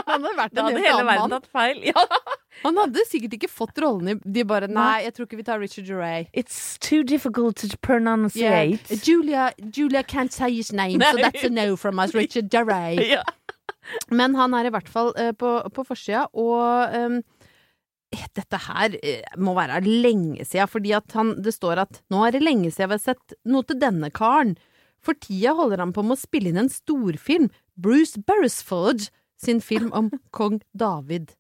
[0.08, 1.80] Han hadde vært Da en hadde hele annen verden tatt feil.
[1.88, 2.04] Ja.
[2.64, 5.60] Han hadde sikkert ikke fått rollen i De bare Nei, jeg tror ikke vi tar
[5.62, 6.24] Richard Geray.
[6.34, 7.78] It's too difficult to Yeah.
[7.86, 8.98] pronunciate.
[9.06, 13.20] Julia, Julia can't say his name, so that's a no from us, Richard Geray.
[14.10, 17.20] Men han er i hvert fall uh, på, på forsida, og ehm,
[18.12, 22.44] dette her eh, må være lenge siden, fordi han, det står at nå er det
[22.46, 24.56] lenge siden vi har sett noe til denne karen.
[25.04, 29.92] For tida holder han på med å spille inn en storfilm, Bruce Beresford sin film
[29.96, 31.36] om kong David.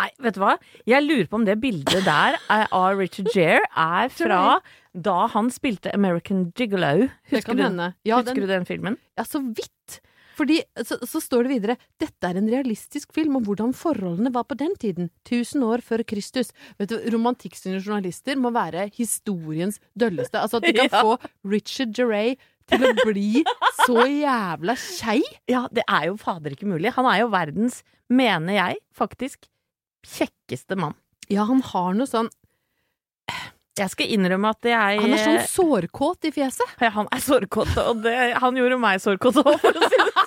[0.00, 0.54] Nei, vet du hva?
[0.88, 4.38] Jeg lurer på om det bildet der er av Richard Jere er fra
[4.92, 7.10] da han spilte American Gigolo.
[7.30, 7.92] Husker, du.
[8.08, 8.96] Ja, husker den, du den filmen?
[9.18, 9.70] ja, så vidt.
[10.36, 14.46] Fordi så, så står det videre dette er en realistisk film om hvordan forholdene var
[14.48, 16.52] på den tiden, tusen år før Kristus.
[16.80, 20.40] Vet du, Romantikksynede journalister må være historiens dølleste.
[20.40, 21.02] Altså at de kan Ja.
[21.04, 21.16] få
[21.48, 22.34] Richard Geray
[22.70, 23.42] til å bli
[23.84, 25.20] så jævla skei.
[25.50, 26.92] Ja, det er jo fader ikke mulig.
[26.96, 27.80] Han er jo verdens,
[28.12, 29.48] mener jeg, faktisk
[30.06, 30.94] kjekkeste mann.
[31.32, 32.28] Ja, han har noe sånn
[33.78, 36.74] Jeg skal innrømme at jeg Han er sånn sårkåt i fjeset.
[36.82, 40.21] Ja, han er sårkåt, og det, han gjorde meg sårkåt òg, for å si det.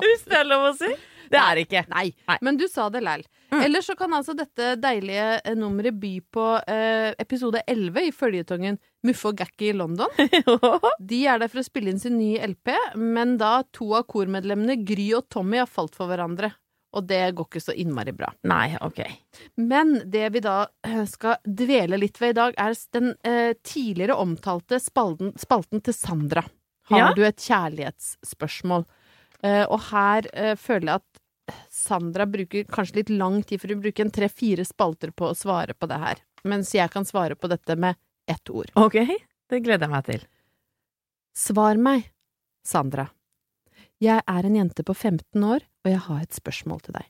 [0.06, 0.90] Hvis det er lov å si.
[1.30, 1.84] Det er det ikke.
[1.92, 2.36] Nei, Nei.
[2.42, 3.20] men du sa det læl.
[3.52, 3.60] Mm.
[3.66, 8.78] Ellers så kan altså dette deilige eh, nummeret by på eh, episode 11 i føljetongen
[9.06, 10.10] Muffe og Gakki i London.
[11.12, 14.78] De er der for å spille inn sin nye LP, men da to av kormedlemmene,
[14.86, 16.50] Gry og Tommy, har falt for hverandre.
[16.98, 18.32] Og det går ikke så innmari bra.
[18.50, 18.98] Nei, ok.
[19.62, 24.18] Men det vi da eh, skal dvele litt ved i dag, er den eh, tidligere
[24.18, 26.42] omtalte spalten, spalten til Sandra.
[26.90, 27.12] Har Ja.
[27.14, 28.82] du et kjærlighetsspørsmål?
[29.42, 31.20] Eh, og her eh, føler jeg at
[31.72, 35.74] Sandra bruker kanskje litt lang tid for å bruke en tre-fire spalter på å svare
[35.74, 36.20] på det her.
[36.46, 37.98] Mens jeg kan svare på dette med
[38.30, 38.70] ett ord.
[38.78, 39.00] Ok,
[39.50, 40.26] det gleder jeg meg til.
[41.36, 42.10] Svar meg,
[42.66, 43.08] Sandra.
[44.00, 47.08] Jeg er en jente på 15 år, og jeg har et spørsmål til deg.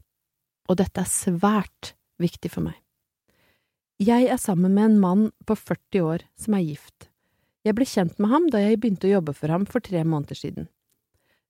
[0.71, 2.79] Og dette er svært viktig for meg.
[4.01, 7.11] Jeg er sammen med en mann på 40 år som er gift.
[7.67, 10.39] Jeg ble kjent med ham da jeg begynte å jobbe for ham for tre måneder
[10.39, 10.71] siden.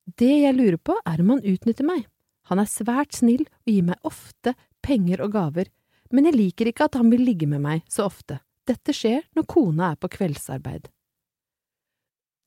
[0.06, 2.06] Det jeg lurer på, er om han utnytter meg.
[2.50, 5.68] Han er svært snill og gir meg ofte penger og gaver,
[6.10, 8.40] men jeg liker ikke at han vil ligge med meg så ofte.
[8.66, 10.88] Dette skjer når kona er på kveldsarbeid.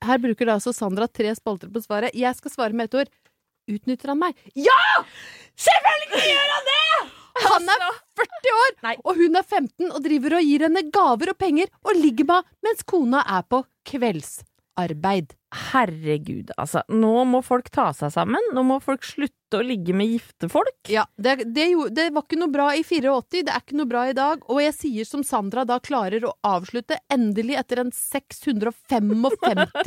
[0.03, 2.15] Her bruker da altså Sandra tre spalter på svaret.
[2.17, 3.11] Jeg skal svare med ett ord.
[3.71, 4.39] Utnytter han meg?
[4.59, 4.79] Ja!
[5.55, 6.79] Selvfølgelig gjør han det!
[7.43, 7.83] Han er
[8.19, 8.93] 40 år, Nei.
[9.01, 12.43] og hun er 15 og driver og gir henne gaver og penger og ligger med
[12.43, 14.49] henne mens kona er på kveldsarbeid.
[15.53, 16.81] Herregud, altså.
[16.89, 18.41] Nå må folk ta seg sammen.
[18.55, 20.79] Nå må folk slutte å ligge med gifte folk.
[20.89, 24.07] Ja, det, det, det var ikke noe bra i 84, det er ikke noe bra
[24.09, 29.13] i dag, og jeg sier som Sandra da klarer å avslutte, endelig etter en 655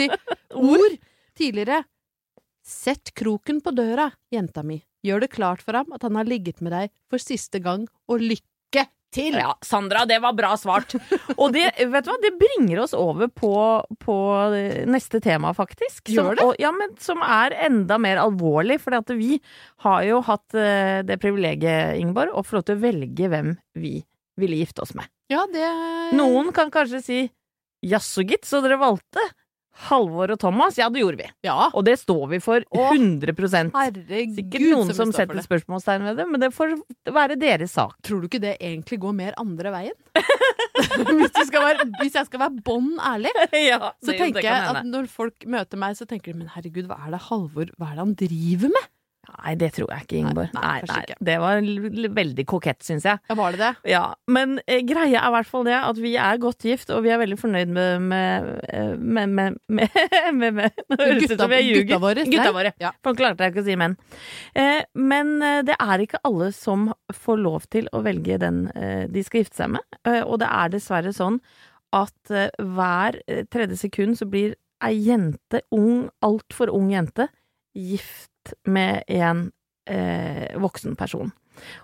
[0.76, 0.94] ord
[1.36, 1.82] tidligere.
[2.66, 4.80] Sett kroken på døra, jenta mi.
[5.06, 8.22] Gjør det klart for ham at han har ligget med deg for siste gang, og
[8.22, 8.55] lykke
[9.14, 9.36] til!
[9.38, 10.96] Ja, Sandra, det var bra svart.
[11.40, 13.52] Og det, vet du hva, det bringer oss over på,
[14.02, 14.16] på
[14.90, 16.02] neste tema, faktisk.
[16.08, 16.46] Som, Gjør det?
[16.46, 19.38] Og, ja, men som er enda mer alvorlig, for vi
[19.86, 23.98] har jo hatt eh, det privilegiet, Ingeborg, å få lov til å velge hvem vi
[24.40, 25.08] ville gifte oss med.
[25.32, 25.66] Ja, det
[26.16, 27.20] Noen kan kanskje si
[27.86, 29.22] jaså gitt, så dere valgte
[29.86, 30.78] Halvor og Thomas.
[30.80, 31.28] Ja, det gjorde vi.
[31.44, 33.34] Ja, Og det står vi for Å, 100
[33.74, 36.76] herregud, Sikkert noen som, som setter spørsmålstegn ved det, men det får
[37.12, 37.96] være deres sak.
[38.06, 39.96] Tror du ikke det egentlig går mer andre veien?
[40.86, 43.32] hvis, være, hvis jeg skal være bånn ærlig,
[43.70, 46.98] ja, så tenker jeg at når folk møter meg, så tenker de men herregud, hva
[47.06, 48.92] er det Halvor Hva er det han driver med?
[49.26, 50.52] Nei, det tror jeg ikke, Ingeborg.
[50.54, 51.16] Nei, Nei, nei.
[51.28, 51.60] Det var
[52.16, 53.20] veldig kokett, syns jeg.
[53.30, 53.70] Ja, var det det?
[53.90, 57.02] Ja, Men eh, greia er i hvert fall det at vi er godt gift, og
[57.06, 59.98] vi er veldig fornøyd med med, eh, med, med, med,
[60.40, 60.60] med,
[60.90, 61.86] Nå høres det ut som jeg ljuger.
[61.90, 62.26] gutta våre?
[62.30, 62.72] Gutta våre.
[62.82, 62.92] Ja.
[63.04, 63.96] For klarte jeg ikke å si menn.
[64.54, 69.06] Eh, men eh, det er ikke alle som får lov til å velge den eh,
[69.10, 69.98] de skal gifte seg med.
[70.06, 71.40] Eh, og det er dessverre sånn
[71.96, 73.16] at hver
[73.48, 77.28] tredje sekund så blir ei jente, ung, altfor ung jente,
[77.76, 78.28] gift
[78.66, 79.48] med en
[79.90, 81.32] eh, voksen person.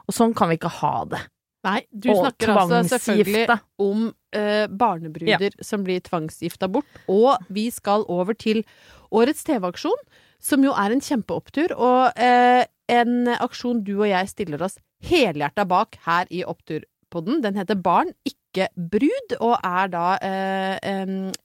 [0.06, 1.22] Og sånn kan vi ikke ha det.
[1.62, 6.88] Nei, du Og snakker altså selvfølgelig om eh, barnebruder som blir tvangsgifta bort.
[7.06, 8.64] Og vi skal over til
[9.14, 10.06] årets TV-aksjon,
[10.42, 11.76] som jo er en kjempeopptur.
[11.78, 17.42] Og eh, en aksjon du og jeg stiller oss helhjerta bak her i Oppturpodden.
[17.46, 18.41] Den heter Barn, ikke
[18.76, 20.76] brud, og er da eh,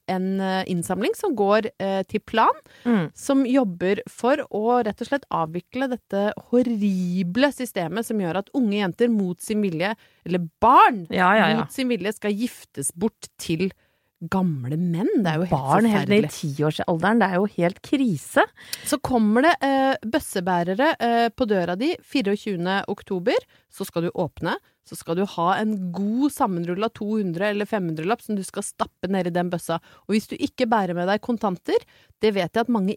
[0.08, 3.10] en, eh, innsamling som går eh, til Plan Mm.
[3.14, 8.78] som jobber for å rett og slett avvikle dette horrible systemet som gjør at unge
[8.78, 9.94] jenter mot sin vilje,
[10.26, 11.56] eller barn Ja, ja, ja.
[11.62, 13.70] mot sin vilje, skal giftes bort til
[14.20, 15.10] gamle menn.
[15.22, 18.44] Det er jo helt Barn helt ned i tiårsalderen, det er jo helt krise.
[18.88, 22.82] Så kommer det eh, bøssebærere eh, på døra di 24.
[22.90, 23.46] oktober.
[23.70, 24.56] Så skal du åpne.
[24.88, 29.28] Så skal du ha en god sammenrulla 200- eller 500-lapp som du skal stappe ned
[29.28, 29.76] i den bøssa.
[30.08, 31.84] Og hvis du ikke bærer med deg kontanter,
[32.22, 32.96] det vet jeg at mange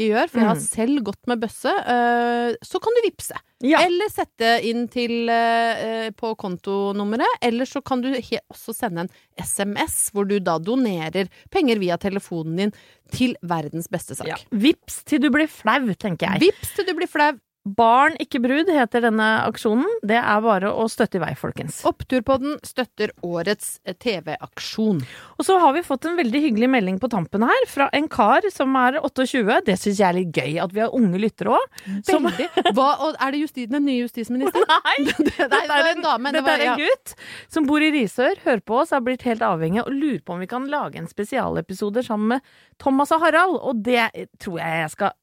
[0.00, 0.62] ikke gjør, for jeg har Mm.
[0.64, 3.36] selv gått med bøsse, eh, så kan du vippse.
[3.62, 3.82] Ja.
[3.84, 7.28] Eller sette inn til eh, på kontonummeret.
[7.42, 12.56] Eller så kan du også sende en SMS, hvor du da donerer penger via telefonen
[12.56, 12.72] din
[13.12, 14.26] til verdens beste sak.
[14.26, 14.36] Ja.
[14.50, 16.40] Vips til du blir flau, tenker jeg.
[16.48, 17.32] Vips til du blir flau.
[17.68, 19.84] Barn, ikke brud heter denne aksjonen.
[20.06, 21.82] Det er bare å støtte i vei, folkens.
[21.84, 25.02] Oppturpodden støtter årets eh, TV-aksjon.
[25.36, 28.48] Og så har vi fått en veldig hyggelig melding på tampen her fra en kar
[28.54, 29.60] som er 28.
[29.66, 31.78] Det syns jeg er litt gøy at vi har unge lyttere òg.
[32.08, 32.48] Veldig.
[32.78, 34.64] Hva, er det justi, den nye justisministeren?
[34.88, 34.96] Nei!
[35.28, 36.32] Dette er en dame.
[36.32, 37.14] det Dette er en gutt
[37.52, 40.40] som bor i Risør, hører på oss, er blitt helt avhengig og lurer på om
[40.40, 43.60] vi kan lage en spesialepisode sammen med Thomas og Harald.
[43.60, 44.08] Og det
[44.40, 45.18] tror jeg jeg skal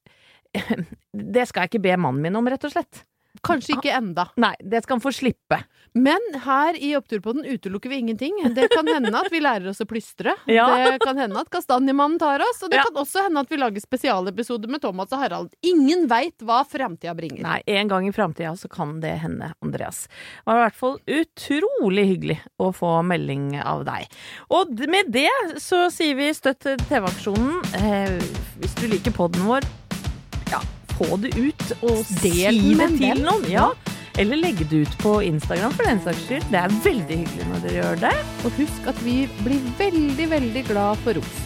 [1.37, 3.03] Det skal jeg ikke be mannen min om, rett og slett.
[3.45, 4.23] Kanskje ikke enda.
[4.41, 5.59] Nei, det skal han få slippe.
[5.93, 8.33] Men her i Oppturpodden utelukker vi ingenting.
[8.55, 10.33] Det kan hende at vi lærer oss å plystre.
[10.49, 10.65] Ja.
[10.89, 12.63] Det kan hende at Kastanjemannen tar oss.
[12.65, 12.87] Og det Ja.
[12.89, 15.53] kan også hende at vi lager spesialepisoder med Thomas og Harald.
[15.61, 17.43] Ingen veit hva framtida bringer.
[17.45, 20.07] Nei, en gang i framtida så kan det hende, Andreas.
[20.09, 24.09] Det var i hvert fall utrolig hyggelig å få melding av deg.
[24.49, 25.29] Og med det
[25.61, 27.61] så sier vi støtt TV-aksjonen.
[27.77, 28.17] Eh,
[28.63, 29.61] hvis du liker podden vår,
[30.97, 33.45] få det ut og Del si det til noen.
[33.51, 33.69] Ja.
[34.17, 36.47] Eller legge det ut på Instagram for den saks skyld.
[36.49, 38.15] Det er veldig hyggelig når dere gjør det.
[38.47, 41.43] Og husk at vi blir veldig, veldig glad for ros.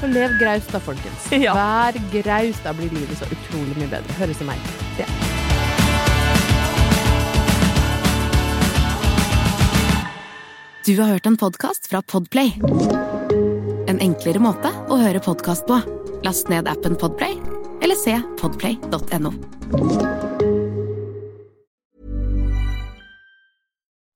[0.00, 1.28] Så lev graust da, folkens.
[1.32, 1.52] Ja.
[1.56, 4.16] Vær graus, da blir livet så utrolig mye bedre.
[4.20, 4.72] Høres i meg.
[5.00, 5.08] Ja.
[10.84, 13.13] Du har hørt en podcast fra Podplay.
[13.94, 15.76] En enklere måte å høre podcast på.
[16.26, 17.36] Last ned appen Podplay,
[17.84, 19.30] eller se podplay.no.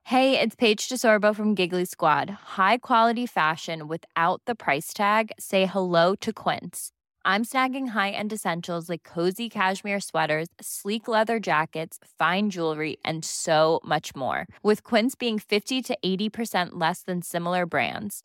[0.02, 2.30] Hey, it's Paige DeSorbo from Giggly Squad.
[2.58, 5.30] High quality fashion without the price tag.
[5.38, 6.90] Say hello to Quince.
[7.24, 13.80] I'm snagging high-end essentials like cozy cashmere sweaters, sleek leather jackets, fine jewelry, and so
[13.84, 14.46] much more.
[14.62, 18.24] With Quince being 50 to 80% less than similar brands.